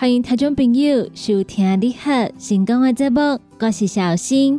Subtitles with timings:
[0.00, 4.58] 欢迎听众朋友收听你好成功的节目，我是小新。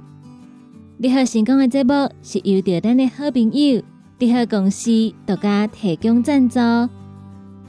[0.99, 3.81] 你好成功的节目是由着咱的好朋友
[4.19, 4.91] 你好公司
[5.25, 6.59] 独家提供赞助。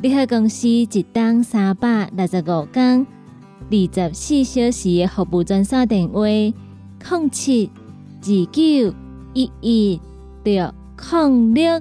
[0.03, 3.07] 你好公司一档三百六十五天、
[3.71, 7.71] 二十四小时的服务专线电话：零七
[8.21, 8.95] 二九
[9.33, 10.01] 一一
[10.45, 11.81] 六零六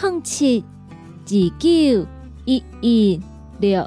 [0.00, 0.64] 零七
[1.26, 2.06] 二九
[2.46, 3.20] 一一
[3.60, 3.86] 六。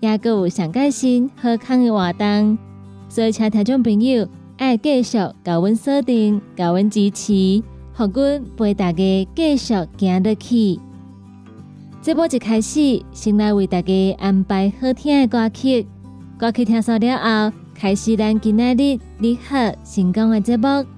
[0.00, 2.56] 也阁有上开心、好康的活动，
[3.08, 7.62] 所以请听众朋友爱继续甲阮锁定、甲阮支持，
[7.94, 10.78] 互阮陪大家继续行落去。
[12.00, 15.86] 这波一开始，先来为大家安排好听的歌曲，
[16.38, 20.97] 歌曲听完了后，开始咱今仔日你好成功的节目。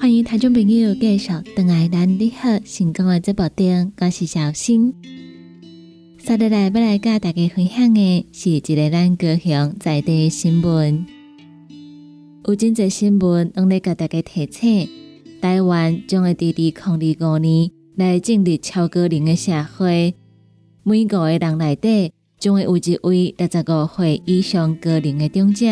[0.00, 4.94] 欢迎听众朋友继续登来咱你好成功的这部电我是小新。
[6.18, 11.04] 接下来要来甲大家分享的是一个咱高雄在地新闻。
[12.46, 14.88] 有真侪新闻拢咧甲大家提醒，
[15.42, 20.14] 台湾将会伫二零二五年来建立超高龄的社会，
[20.84, 25.66] 每五个人内底将会有一位六十五岁以上高龄的长者。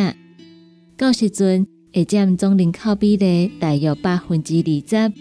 [0.96, 1.68] 到时阵。
[1.96, 5.14] 会占总人口比例大约百分之二十，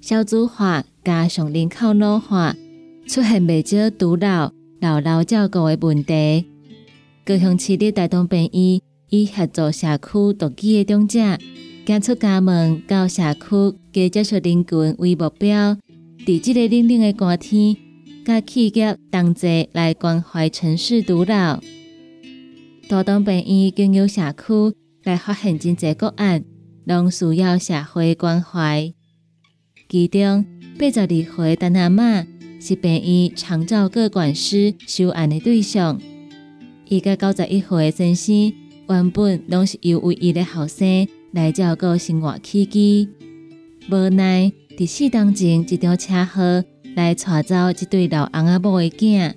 [0.00, 2.54] 少子化加上人口老化，
[3.08, 6.46] 出现未少独老、老老照顾的问题。
[7.24, 11.36] 高雄市立大东病院以协助社区独居的长者，
[11.84, 15.76] 行出家门到社区加接触人群为目标，
[16.24, 17.76] 伫即个冷冷的寒天，
[18.24, 21.58] 甲企业同齐来关怀城市独老。
[22.88, 24.76] 大东病院经由社区。
[25.06, 26.44] 来发现真济个案，
[26.84, 28.92] 拢需要社会关怀。
[29.88, 30.44] 其中
[30.76, 32.26] 八十二岁陈阿嬷
[32.60, 36.00] 是病院长照各管师收案的对象。
[36.86, 38.52] 伊甲九十一岁先生
[38.88, 43.08] 原本拢是由唯一的后生来照顾生活起居，
[43.88, 46.64] 无奈伫四当前一场车祸
[46.96, 49.34] 来带走一对老翁仔某的囝，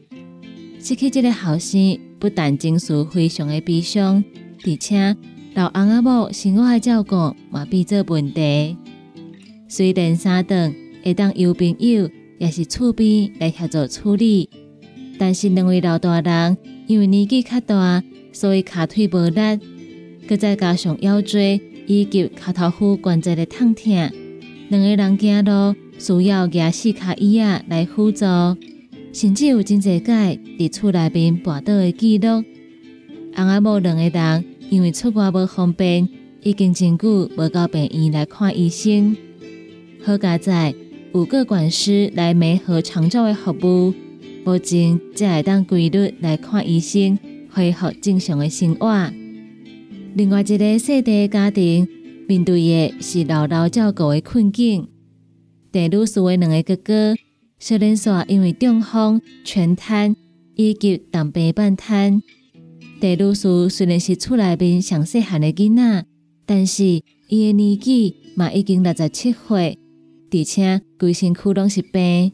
[0.80, 4.24] 失去这个后生，不但情绪非常的悲伤，
[4.66, 5.16] 而且。
[5.60, 8.78] 老翁仔某生活的照顾嘛变做问题。
[9.68, 10.74] 虽然三顿
[11.04, 14.50] 会当有朋友也是厝边来协助处理，
[15.18, 16.58] 但是两位老大人
[16.88, 18.02] 因为年纪较大，
[18.32, 19.60] 所以骹腿无力，
[20.30, 24.10] 搁再加上腰椎以及脚头骨关节的痛痛，
[24.70, 28.26] 两个人走路需要举四脚椅仔来辅助。
[29.12, 32.46] 甚至有真侪个伫厝内面跋倒的记录。
[33.36, 36.08] 翁仔某两个人因为出外无方便，
[36.42, 39.16] 已经真久无到病院来看医生。
[40.04, 40.74] 好佳在
[41.14, 43.94] 有个管师来美和长照的服务，
[44.44, 47.18] 保证才会当规律来看医生，
[47.50, 49.12] 恢复正常的生活。
[50.16, 51.88] 另外一个细地家庭
[52.28, 54.88] 面对的是老老照顾的困境。
[55.72, 57.16] 地女士的两个哥哥，
[57.60, 60.16] 小林煞因为中风、全瘫
[60.56, 62.22] 以及当病半瘫。
[63.00, 66.06] 地女士虽然是厝内面上细汉的囡仔，
[66.46, 66.84] 但是
[67.28, 69.78] 伊的年纪嘛已经六十七岁，
[70.32, 72.34] 而且规身躯拢是病。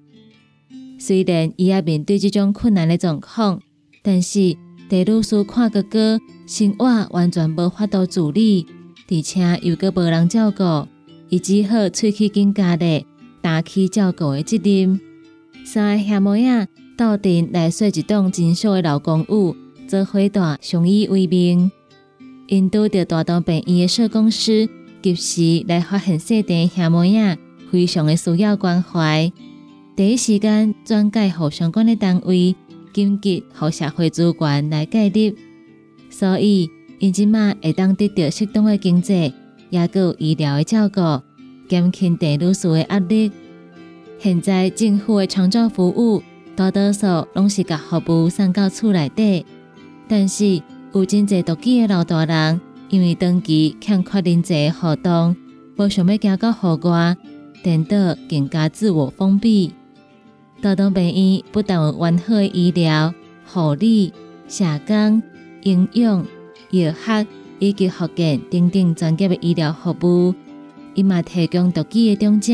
[0.97, 3.62] 虽然伊也面对这种困难的状况，
[4.01, 4.57] 但是
[4.89, 8.65] 地女士看哥哥生活完全无法度自理，
[9.09, 10.88] 而且又个无人照顾，
[11.29, 13.06] 伊只好喙齿紧加的。
[13.41, 15.00] 担起照顾的责任，
[15.63, 16.67] 三个兄妹仔
[16.97, 19.56] 斗阵来说一栋真小的老公寓，
[19.87, 21.71] 做伙大相依为命。
[22.47, 24.69] 因拄着大东病院的社工师
[25.01, 27.37] 及时来发现细弟兄妹仔
[27.71, 29.31] 非常的需要关怀，
[29.95, 32.55] 第一时间转介互相关的单位，
[32.93, 35.35] 紧急互社会资源来介入，
[36.09, 39.33] 所以因即马会当得到适当的经济，
[39.69, 41.01] 也有医疗的照顾。
[41.67, 43.31] 减轻地女士的压力。
[44.19, 46.21] 现在政府的长照服务
[46.55, 49.43] 大多数拢是甲服务送到厝内底，
[50.07, 50.61] 但是
[50.93, 55.35] 有真侪独居的老大人，因为长期欠缺人际互动，
[55.77, 57.17] 无想要行到户外，
[57.63, 59.73] 颠倒更加自我封闭。
[60.61, 63.13] 大东病院不但有完好的医疗、
[63.45, 64.13] 护理、
[64.47, 65.21] 社工、
[65.63, 66.25] 营养、
[66.71, 67.27] 药学
[67.59, 70.33] 以及福建等等专业的医疗服务。
[70.93, 72.53] 伊嘛提供独居的长者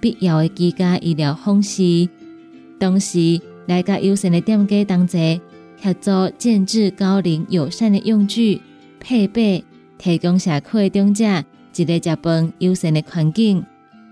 [0.00, 2.08] 必要的居家医疗方式，
[2.78, 5.40] 同时来甲优先的店家同齐
[5.82, 8.60] 协助建制高龄友善的用具
[8.98, 9.64] 配备，
[9.98, 11.24] 提供社区的长者
[11.74, 13.64] 一个食饭优先的环境，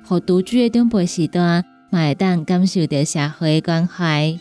[0.04, 4.38] 互独居的长辈时段嘛会当感受到社会的关怀。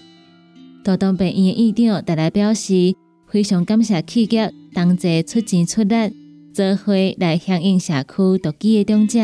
[0.84, 2.96] 大东病院院长特来表示，
[3.28, 5.96] 非常感谢企业同齐出钱出力。
[6.54, 9.20] 做伙来响应社区独居的长者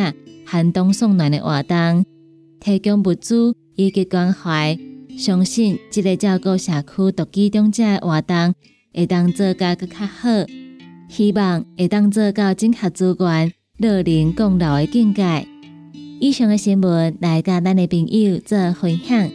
[0.45, 2.06] 寒冬送暖的活动，
[2.59, 4.77] 提供物资以及关怀。
[5.18, 8.54] 相信这个照顾社区独居长者的活动
[8.94, 10.30] 会当做甲更较好，
[11.10, 15.48] 希望会当做到整合资源、乐龄共老的境界。
[16.19, 19.30] 以上的新闻来甲咱的朋友做分享，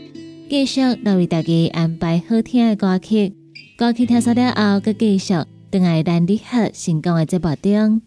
[0.48, 3.34] 继续来为大家安排好听的歌曲。
[3.76, 5.34] 歌曲听完了后，佮继续。
[5.70, 8.00] 等爱咱你好成功的节目中，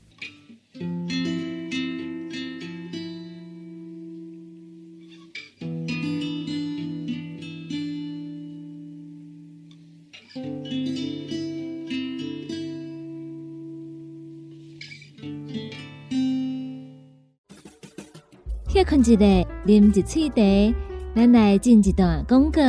[19.01, 20.75] 一下，啉一喙茶，
[21.15, 22.61] 咱来进一段广告。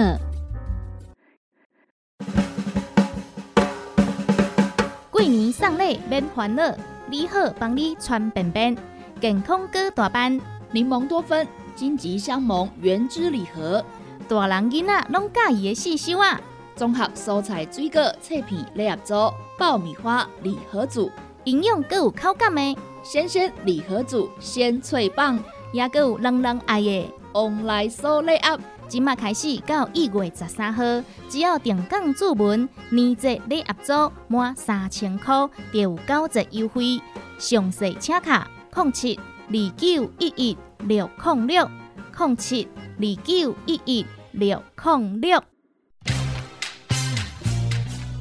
[5.11, 6.75] 过年送礼免烦恼，
[7.09, 8.77] 你好帮你穿便便，
[9.21, 11.47] 健康哥大班，柠檬多酚，
[11.77, 13.85] 金桔香檬原汁礼盒，
[14.27, 16.41] 大人囡仔拢喜欢的四小啊！
[16.75, 19.15] 综合蔬菜水果脆片礼盒组，
[19.59, 21.11] 爆米花礼盒组，
[21.45, 25.39] 营养各有口感的鲜鲜礼盒组，鲜脆棒，
[25.73, 28.61] 也各有人人爱的旺来酥礼盒。
[28.89, 30.83] 即马开始到一月十三号，
[31.31, 37.01] 只要定岗注文，年节礼盒组满三千块，就有九折优惠。
[37.39, 41.71] 详细请卡：零七二九一一六零六
[42.19, 45.43] 零七二九一一六零六。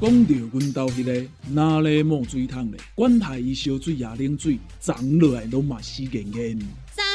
[0.00, 2.80] 讲到阮兜迄个哪里冒水桶咧？
[2.94, 6.58] 管他伊烧水也冷水，长落来拢嘛死严严。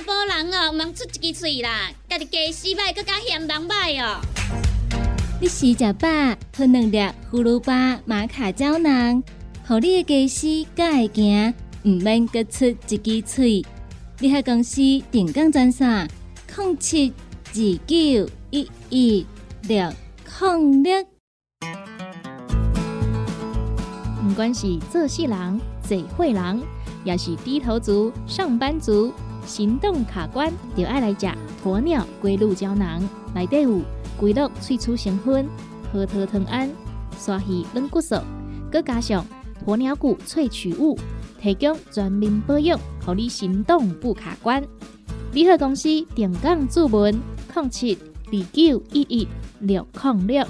[0.07, 4.21] 查甫人哦，毋通出一支嘴啦，家己家洗歹，更加嫌人歹哦。
[5.41, 6.07] 你食食饱，
[6.53, 9.21] 吞两粒葫芦巴、马卡胶囊，
[9.67, 13.65] 互你的家洗更会行，毋免各出一支嘴。
[14.19, 16.09] 你喺公司定岗专线：
[16.55, 17.13] 零七
[17.47, 19.25] 二九一一
[19.63, 19.93] 六
[20.39, 21.05] 零六。
[24.23, 26.61] 不管是做事人、做会人，
[27.03, 29.11] 也是低头族、上班族。
[29.47, 31.27] 行动卡关，就爱来食
[31.63, 33.01] 鸵鸟龟鹿胶囊，
[33.33, 33.79] 内底有
[34.19, 35.47] 龟鹿萃取成分，
[35.91, 36.69] 核桃藤胺，
[37.17, 38.15] 刷鱼软骨素，
[38.69, 39.25] 佮加上
[39.65, 40.99] 鸵鸟骨萃取物，
[41.41, 44.61] 提供全面保养，让你行动不卡关。
[45.31, 47.19] 联合公司定岗注文：
[47.55, 49.27] 零七二九一一
[49.59, 50.45] 六零六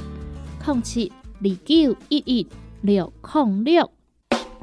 [0.65, 1.11] 零七
[1.41, 2.47] 二九一一
[2.81, 3.91] 六零六。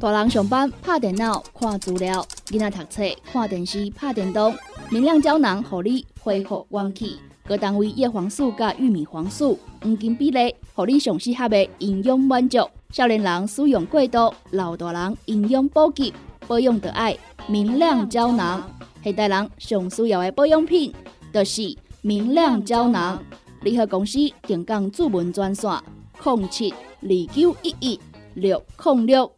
[0.00, 4.55] 大人上班拍电脑看资料，囡仔读册看电视拍电动，
[4.91, 7.19] 明亮胶囊互你恢复元气。
[7.47, 12.59] 各单位叶黄素加玉米黄素黄金比例，互你上适合的营养满足。
[12.91, 16.13] 少年人使用过度，老大人营养补给，
[16.47, 17.17] 保养的爱
[17.49, 18.63] 明亮胶囊。
[19.03, 20.93] 现代人上需要的保养品，
[21.33, 23.23] 就是明亮胶囊。
[23.63, 25.71] 联合公司定岗主文专线：
[26.23, 28.01] 零七二九一一
[28.35, 29.33] 六零六。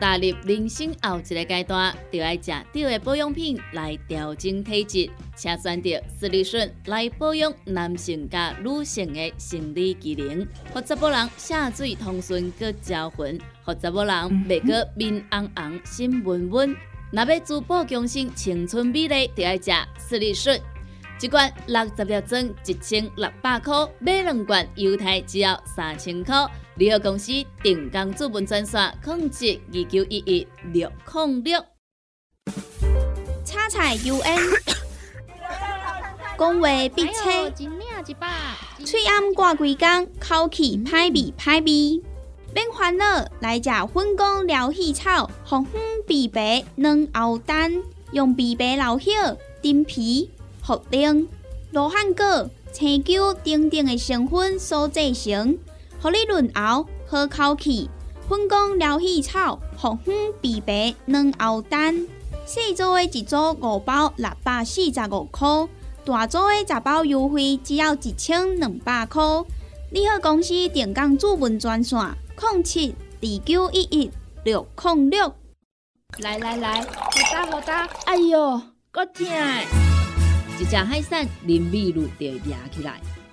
[0.00, 14.14] 踏入人生后一个阶段，就要食对的保养品来调整体质，请选择斯利顺来保养男性加女性的生理机能，让查某人下水通顺个招魂，让查某人
[14.48, 16.76] 袂个面红红心温温。
[17.10, 20.60] 若要珠宝强身、青春美丽，就要食斯利顺。
[21.20, 26.46] 一罐六十粒装，一千六百块；买两罐，犹太只要三千块。
[26.78, 31.64] 联合公司定岗资本专线：控制二九一一六零六。
[33.44, 34.38] 叉菜 U N，
[36.38, 37.50] 讲话必切，
[38.84, 42.00] 嘴暗挂几工，口气歹味歹味。
[42.54, 47.82] 免烦恼，来吃粉工疗气草，红粉枇杷软熬蛋，
[48.12, 50.30] 用枇杷老朽丁皮。
[50.64, 51.26] 茯苓、
[51.72, 55.58] 罗汉果、青椒等等的成分所制成，
[56.00, 57.90] 互你润喉好口气。
[58.28, 62.06] 粉工疗气草、红粉枇杷软喉丹，
[62.44, 65.48] 细组的一组五包六百四十五块，
[66.04, 69.22] 大组的十包优惠只要一千两百块。
[69.90, 71.98] 你好，公司电工主文专线：
[72.38, 74.10] 零七二九一一
[74.44, 75.32] 六零六。
[76.18, 76.88] 来来来，好
[77.32, 79.26] 打好打，哎哟，够痛！
[80.60, 83.00] 一只海扇淋米露就压起来，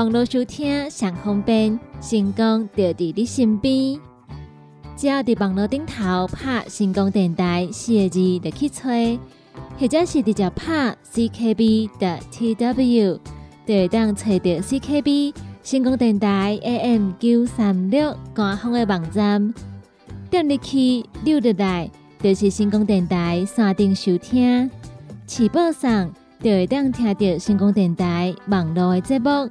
[0.00, 4.00] 网络收听上方便，成功就伫你身边。
[4.96, 9.18] 只要伫网络顶头拍“成功电台”四个字，就去吹，
[9.78, 13.18] 或者是直接拍 “ckb” 的 tw，
[13.66, 19.52] 就会当找到 CKB 成功电台 AM 九三六官方的网站。
[20.30, 21.90] 点入去溜入来，
[22.22, 24.70] 就是成功电台山顶收听，
[25.26, 26.10] 起播上
[26.42, 29.50] 就会当听到成功电台网络的节目。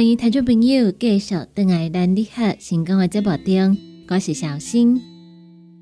[0.00, 3.76] 欢迎听众朋友继续登来咱你好成功的节目中，
[4.08, 4.96] 我是小新。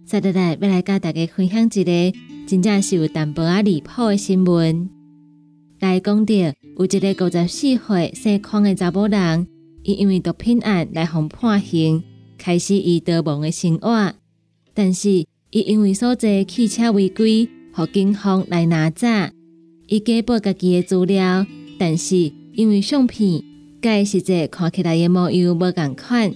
[0.05, 4.91] 接下来要来甲大家分享一个真正是有淡薄仔离谱的新闻。
[5.79, 6.53] 来讲到有
[6.85, 9.47] 一个五十四岁姓康的查某人，
[9.85, 12.03] 伊因为毒品案来互判刑，
[12.37, 14.15] 开始伊逃亡的生活。
[14.75, 19.31] 但是伊因为所在汽车违规，互警方来拿查，
[19.87, 21.47] 伊假报家己的资料，
[21.79, 23.45] 但是因为相片。
[23.81, 26.33] 甲实际看起来的模样无共款，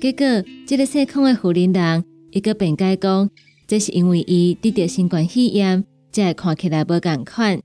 [0.00, 0.26] 结果
[0.66, 3.28] 这个姓康的富人人，伊个辩解讲，
[3.66, 7.60] 这是因为伊得到新冠肺炎，才会看起来无共款。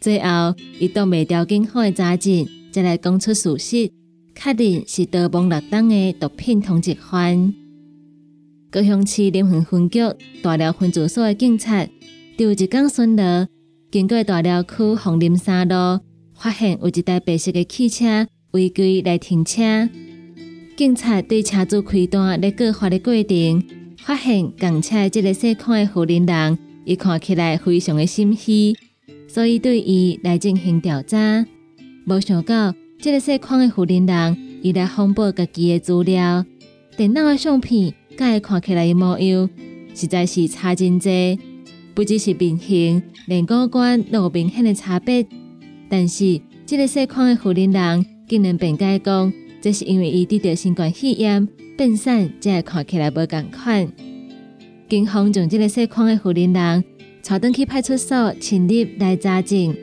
[0.00, 3.90] 最后，伊都未调警方的查证，才来讲出事实，
[4.34, 7.54] 确定是逃亡落档的毒品通缉犯。
[8.70, 10.00] 高雄市联防分局
[10.42, 11.88] 大寮分驻所的警察，
[12.36, 13.46] 有一天巡逻，
[13.92, 16.00] 经过大寮区红林三路，
[16.34, 18.26] 发现有一台白色的汽车。
[18.56, 19.86] 违规来停车，
[20.78, 23.62] 警察对车主开单来告发的过程，
[23.98, 28.74] 发现共车这个姓康的富人人，伊看起来非常的心虚，
[29.28, 31.44] 所以对伊来进行调查。
[32.06, 36.42] 无想到，这个姓康的富人人，伊来谎报家己的资料，
[36.96, 39.50] 电脑的相片甲伊看起来的模样，
[39.94, 41.38] 实在是差真济。
[41.94, 45.26] 不只是面型，连五官都有明显的差别。
[45.88, 53.88] 但是，这个细框的富人人竟然辩解讲，这是因为伊得着新冠肺炎病散，才会看起来无共款。
[54.88, 56.84] 警方将这个细框的富人人
[57.22, 59.74] 带登去派出所，请入来查证。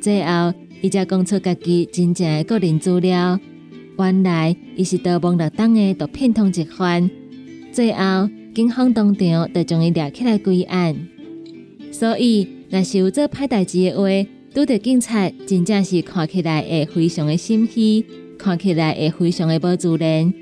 [0.00, 3.38] 最后，伊才讲出家己真正的个人资料。
[3.98, 7.10] 原来，伊是逃亡落党的毒品通缉犯。
[7.70, 10.96] 最后，警方当场就将伊抓起来归案。
[11.92, 18.04] 所以，若是有做歹代志的话，拄着警察，真正是看起来会非常的心虚，
[18.36, 20.32] 看起来会非常的无自然。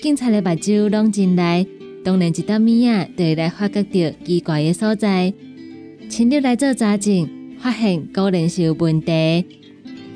[0.00, 1.64] 警察的目睭拢进来，
[2.02, 5.32] 当然一搭米啊，就会来发觉到奇怪的所在。
[6.08, 7.28] 亲入来做查证，
[7.60, 9.12] 发现果然是有问题，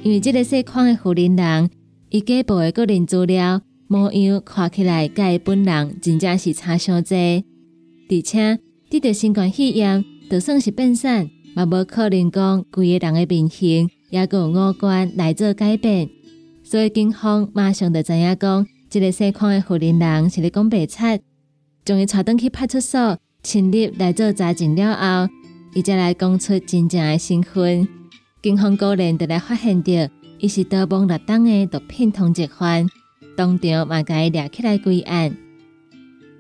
[0.03, 1.71] 因为这个细框的富人人，
[2.11, 8.59] 伊家部的个人资料模样看起来，甲伊本人真正是差相济，而且
[8.91, 10.05] 得到新冠肺炎。
[10.31, 16.09] 就算是变散，嘛无可能讲规个人的面型也有五官来做改变。
[16.65, 21.21] 所以警方马上就知影讲，这个细框的富人人是咧讲白贼，
[21.85, 25.33] 将伊带登去派出所，亲入来做查证了后，
[25.75, 27.87] 伊才来讲出真正的身份。
[28.43, 29.93] 警方果然就来发现到，
[30.39, 32.87] 伊是逃亡入党的毒品通缉犯，
[33.37, 35.37] 当场嘛甲伊抓起来归案。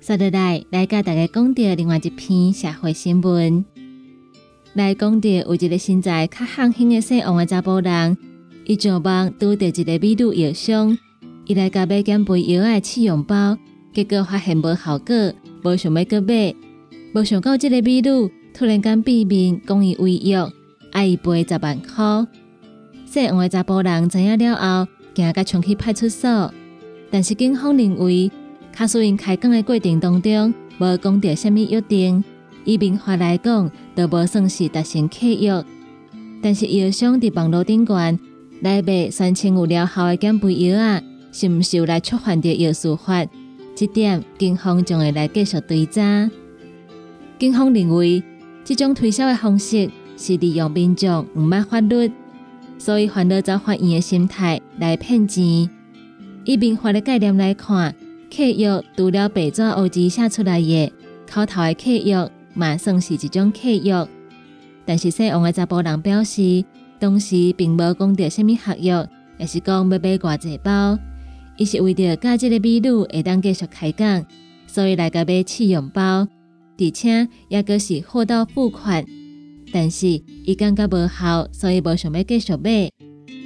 [0.00, 3.64] 接下来来甲大家讲到另外一篇社会新闻。
[4.74, 8.16] 来讲着有一个身材较憨兴的姓王的查甫人，
[8.64, 10.96] 伊上网拄着一个美女药商，
[11.44, 13.58] 伊来甲买减肥药的试用包，
[13.92, 15.14] 结果发现无效果，
[15.62, 16.54] 无想要搁买，
[17.14, 20.42] 无想到这个美女突然间变面，讲伊违约，
[20.92, 22.26] 爱伊赔十万块。
[23.04, 26.50] 姓王的查甫人知影了后，惊甲冲去派出所，
[27.10, 28.30] 但是警方认为，
[28.72, 32.24] 卡苏因开讲的过程当中，无讲到什么约定。
[32.64, 35.64] 以民法来讲，都无算是达成契约。
[36.42, 38.18] 但是药商伫网络顶端
[38.60, 43.26] 来卖宣称有疗效的减肥药啊，是毋是有来触犯着药事法？
[43.74, 46.30] 这点警方将会来继续追查。
[47.38, 48.22] 警方认为，
[48.64, 52.12] 这种推销的方式是利用民众毋捌法律，
[52.78, 55.68] 所以烦恼找法院的心态来骗钱。
[56.44, 57.94] 以民法的概念来看，
[58.30, 60.92] 契约除了白纸黑字写出来的
[61.28, 62.30] 口头的契约。
[62.54, 64.06] 嘛算是一种契约，
[64.84, 66.64] 但是姓王的查甫人表示，
[66.98, 70.98] 当时并无讲到什么合约，也是讲要买偌济包，
[71.56, 74.24] 伊是为着甲这个美女会当继续开讲，
[74.66, 76.02] 所以来甲买试用包，
[76.78, 79.04] 而且也个是货到付款，
[79.72, 80.06] 但是
[80.44, 82.90] 伊感觉无效，所以无想要继续买。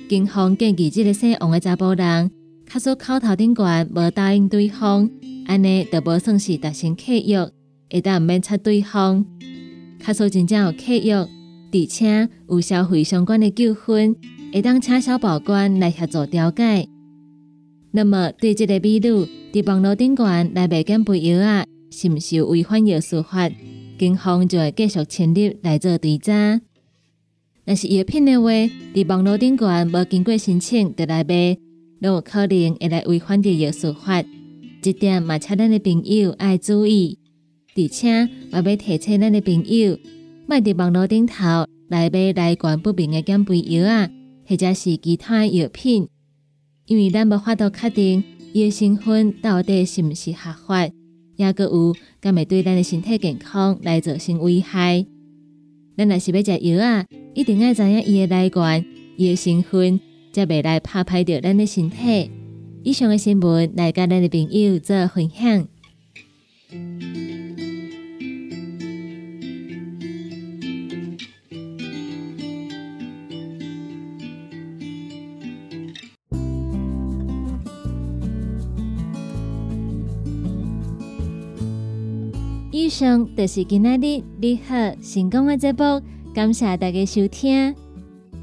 [0.08, 2.30] 警方建议这个姓王的查甫人，
[2.64, 5.10] 卡说口头顶悬无答应对方，
[5.46, 7.55] 安尼就无算是达成契约。
[7.90, 9.24] 会当毋免插对方，
[9.98, 14.14] 卡数真正有契约，而且有消费相关的纠纷，
[14.52, 16.88] 会当请小保官来协助调解。
[17.92, 19.08] 那么对这个美女
[19.52, 23.50] 伫网络顶端来卖减肥药啊，是毋是有违反药事法？
[23.98, 26.60] 警方就会继续成立来做追查。
[27.64, 28.50] 若是药品的话，
[28.94, 31.56] 伫网络顶端无经过申请就来卖，
[32.02, 34.22] 都有可能会来违反着药事法。
[34.82, 37.18] 这点嘛，请咱的朋友爱注意。
[37.76, 39.98] 而且，我要提醒咱的朋友，
[40.46, 44.08] 莫伫网络顶头来买来源不明的减肥药啊，
[44.46, 46.08] 或者是其他药品，
[46.86, 50.88] 因为咱无法度确定伊的成分到底是毋是合法，
[51.36, 55.04] 也个有敢会对咱的身体健康来造成危害。
[55.98, 58.84] 咱若是要食药啊，一定要知影伊的来源、
[59.18, 60.00] 伊的成分，
[60.32, 62.30] 才袂来拍歹着咱的身体。
[62.82, 65.68] 以上的新闻来甲咱的朋友做分享。
[82.76, 85.98] 以上就是今仔日你好成功的节目，
[86.34, 87.74] 感谢大家收听。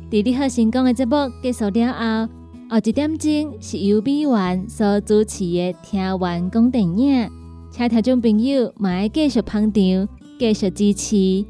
[0.09, 2.33] 伫你好成功的节目结束了后，
[2.67, 7.29] 后一点钟是由美元所主持的听完讲电影，
[7.69, 11.45] 请听众朋友买继续捧场，继续支持。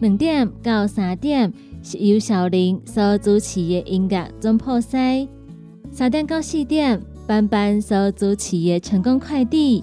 [0.00, 1.50] 两点到三点
[1.82, 5.26] 是由小林所主持的音乐总破塞，
[5.90, 9.82] 三点到四点班班所主持的成功快递。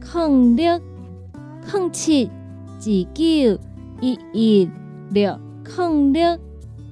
[0.00, 0.80] 零六
[1.72, 2.82] 零七二
[3.14, 3.60] 九
[4.00, 4.70] 一一
[5.10, 5.38] 六
[5.76, 6.38] 零六。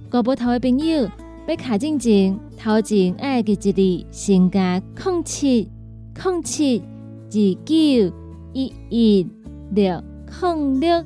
[0.08, 1.08] 高波头的朋友
[1.46, 5.68] 要卡进前，头前爱记一字，先加零七
[6.22, 7.32] 零七二
[7.64, 7.74] 九
[8.52, 9.26] 一一
[9.70, 10.02] 六
[10.42, 11.04] 零六。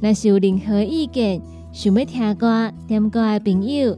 [0.00, 1.40] 若是有任何意见，
[1.72, 3.96] 想要听歌、点歌的朋友，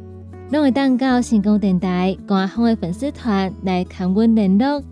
[0.50, 4.82] 拢会当到成功电台官方的粉丝团来跟阮联络。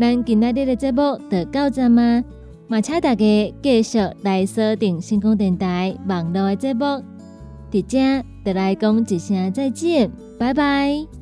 [0.00, 2.24] 咱今仔日的节目就到这吗？
[2.68, 6.84] 嘛，请大家继续来锁定星空电台网络的节目。
[7.70, 11.19] 伫遮，就来讲一声再见，拜拜。